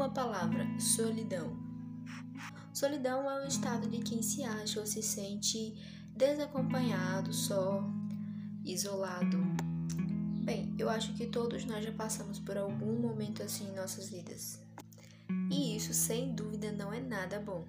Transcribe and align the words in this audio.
Uma 0.00 0.08
palavra: 0.08 0.66
solidão. 0.80 1.54
Solidão 2.72 3.30
é 3.30 3.44
um 3.44 3.46
estado 3.46 3.86
de 3.86 3.98
quem 3.98 4.22
se 4.22 4.42
acha 4.42 4.80
ou 4.80 4.86
se 4.86 5.02
sente 5.02 5.74
desacompanhado, 6.16 7.34
só, 7.34 7.84
isolado. 8.64 9.36
Bem, 10.42 10.74
eu 10.78 10.88
acho 10.88 11.12
que 11.12 11.26
todos 11.26 11.66
nós 11.66 11.84
já 11.84 11.92
passamos 11.92 12.38
por 12.38 12.56
algum 12.56 12.98
momento 12.98 13.42
assim 13.42 13.68
em 13.68 13.76
nossas 13.76 14.08
vidas. 14.08 14.58
E 15.50 15.76
isso, 15.76 15.92
sem 15.92 16.34
dúvida, 16.34 16.72
não 16.72 16.90
é 16.90 17.00
nada 17.02 17.38
bom. 17.38 17.66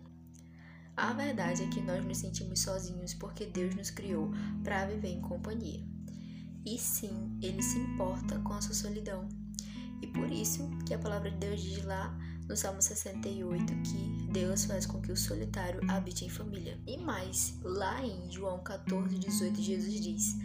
A 0.96 1.12
verdade 1.12 1.64
é 1.64 1.68
que 1.68 1.82
nós 1.82 2.06
nos 2.06 2.20
sentimos 2.20 2.62
sozinhos 2.62 3.14
porque 3.14 3.46
Deus 3.46 3.76
nos 3.76 3.90
criou 3.90 4.32
para 4.64 4.86
viver 4.86 5.10
em 5.10 5.20
companhia. 5.20 5.84
E 6.66 6.80
sim, 6.80 7.38
Ele 7.42 7.62
se 7.62 7.78
importa 7.78 8.40
com 8.40 8.54
a 8.54 8.62
sua 8.62 8.74
solidão. 8.74 9.28
E 10.02 10.08
por 10.08 10.32
isso 10.32 10.68
que 10.86 10.94
a 10.94 11.00
palavra 11.00 11.30
de 11.30 11.38
Deus 11.38 11.62
diz 11.62 11.86
lá 11.86 12.18
no 12.52 12.58
Salmo 12.58 12.82
68 12.82 13.74
que 13.82 14.28
Deus 14.30 14.66
faz 14.66 14.86
com 14.86 15.00
que 15.02 15.10
o 15.10 15.16
solitário 15.16 15.80
habite 15.90 16.26
em 16.26 16.30
família. 16.30 16.78
E 16.86 16.98
mais, 16.98 17.58
lá 17.64 18.06
em 18.06 18.30
João 18.30 18.60
14, 18.60 19.18
18, 19.18 19.62
Jesus 19.62 20.02
diz: 20.02 20.36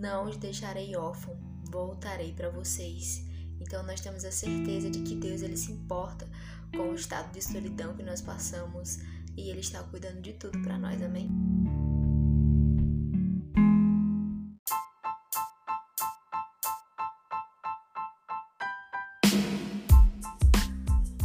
Não 0.00 0.24
os 0.28 0.36
deixarei 0.36 0.96
órfão, 0.96 1.38
voltarei 1.70 2.32
para 2.32 2.50
vocês. 2.50 3.24
Então 3.60 3.84
nós 3.84 4.00
temos 4.00 4.24
a 4.24 4.32
certeza 4.32 4.90
de 4.90 5.02
que 5.02 5.14
Deus 5.14 5.40
ele 5.40 5.56
se 5.56 5.70
importa 5.70 6.28
com 6.76 6.90
o 6.90 6.94
estado 6.96 7.32
de 7.32 7.40
solidão 7.40 7.94
que 7.94 8.02
nós 8.02 8.20
passamos, 8.20 8.98
e 9.36 9.48
Ele 9.48 9.60
está 9.60 9.84
cuidando 9.84 10.20
de 10.20 10.32
tudo 10.32 10.60
para 10.62 10.76
nós, 10.76 11.00
amém? 11.00 11.30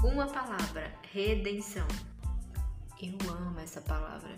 Uma 0.04 0.28
palavra, 0.28 0.94
redenção. 1.12 1.88
Eu 3.02 3.18
amo 3.32 3.60
essa 3.60 3.82
palavra. 3.82 4.30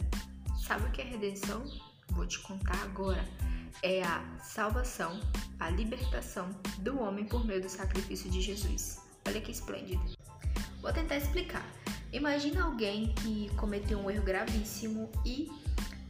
Sabe 0.66 0.86
o 0.86 0.92
que 0.92 1.02
é 1.02 1.04
redenção? 1.04 1.66
Vou 2.12 2.26
te 2.26 2.40
contar 2.40 2.82
agora. 2.82 3.24
É 3.84 4.02
a 4.02 4.24
salvação, 4.42 5.20
a 5.60 5.70
libertação 5.70 6.50
do 6.80 7.02
homem 7.02 7.26
por 7.26 7.46
meio 7.46 7.62
do 7.62 7.68
sacrifício 7.68 8.32
de 8.32 8.42
Jesus. 8.42 9.02
Olha 9.28 9.42
que 9.42 9.52
esplêndido. 9.52 10.02
Vou 10.82 10.94
tentar 10.94 11.18
explicar. 11.18 11.66
Imagina 12.14 12.64
alguém 12.64 13.14
que 13.16 13.54
cometeu 13.58 14.00
um 14.00 14.10
erro 14.10 14.24
gravíssimo 14.24 15.12
e 15.26 15.52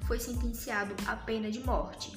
foi 0.06 0.20
sentenciado 0.20 0.96
à 1.08 1.16
pena 1.16 1.50
de 1.50 1.60
morte. 1.62 2.16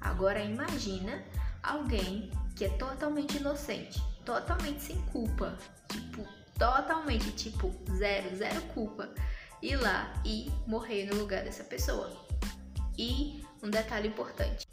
Agora 0.00 0.42
imagina 0.42 1.24
alguém 1.62 2.32
que 2.56 2.64
é 2.64 2.68
totalmente 2.70 3.36
inocente, 3.36 4.02
totalmente 4.24 4.82
sem 4.82 5.00
culpa, 5.02 5.56
tipo, 5.88 6.26
totalmente 6.58 7.30
tipo 7.32 7.72
zero, 7.96 8.36
zero 8.36 8.60
culpa, 8.74 9.08
ir 9.62 9.76
lá 9.76 10.12
e 10.24 10.50
morrer 10.66 11.06
no 11.06 11.16
lugar 11.16 11.44
dessa 11.44 11.64
pessoa. 11.64 12.26
E 12.96 13.44
um 13.62 13.70
detalhe 13.70 14.08
importante: 14.08 14.66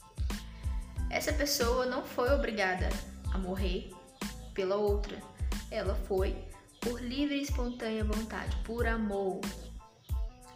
essa 1.10 1.32
pessoa 1.32 1.86
não 1.86 2.04
foi 2.04 2.32
obrigada 2.34 2.90
a 3.34 3.38
morrer 3.38 3.92
pela 4.54 4.76
outra, 4.76 5.22
ela 5.70 5.96
foi 6.08 6.36
por 6.82 7.02
livre 7.02 7.36
e 7.36 7.42
espontânea 7.42 8.04
vontade, 8.04 8.56
por 8.64 8.86
amor. 8.86 9.42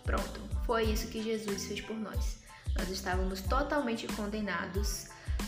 Pronto, 0.03 0.41
foi 0.65 0.83
isso 0.83 1.07
que 1.07 1.21
Jesus 1.21 1.65
fez 1.65 1.81
por 1.81 1.95
nós. 1.95 2.39
Nós 2.77 2.89
estávamos 2.89 3.41
totalmente 3.41 4.07
condenados, 4.07 5.07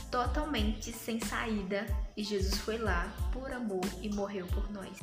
totalmente 0.10 0.92
sem 0.92 1.20
saída, 1.20 1.86
e 2.16 2.24
Jesus 2.24 2.58
foi 2.58 2.78
lá 2.78 3.12
por 3.32 3.52
amor 3.52 3.86
e 4.02 4.10
morreu 4.10 4.46
por 4.48 4.72
nós. 4.72 4.98